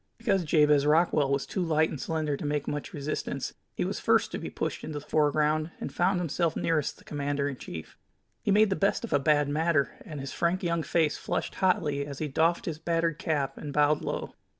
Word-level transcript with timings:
Because 0.17 0.43
Jabez 0.43 0.87
Rockwell 0.87 1.29
was 1.31 1.45
too 1.45 1.61
light 1.61 1.91
and 1.91 2.01
slender 2.01 2.35
to 2.35 2.43
make 2.43 2.67
much 2.67 2.91
resistance, 2.91 3.53
he 3.75 3.85
was 3.85 3.99
first 3.99 4.31
to 4.31 4.39
be 4.39 4.49
pushed 4.49 4.83
into 4.83 4.97
the 4.97 5.05
foreground, 5.05 5.69
and 5.79 5.93
found 5.93 6.19
himself 6.19 6.55
nearest 6.55 6.97
the 6.97 7.03
commander 7.03 7.47
in 7.47 7.55
chief. 7.55 7.99
He 8.41 8.49
made 8.49 8.71
the 8.71 8.75
best 8.75 9.03
of 9.03 9.13
a 9.13 9.19
bad 9.19 9.47
matter, 9.47 9.95
and 10.03 10.19
his 10.19 10.33
frank 10.33 10.63
young 10.63 10.81
face 10.81 11.17
flushed 11.17 11.53
hotly 11.53 12.03
as 12.07 12.17
he 12.17 12.27
doffed 12.27 12.65
his 12.65 12.79
battered 12.79 13.19
cap 13.19 13.59
and 13.59 13.71
bowed 13.71 14.01
low. 14.01 14.33